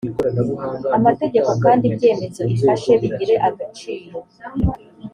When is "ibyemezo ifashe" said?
1.89-2.91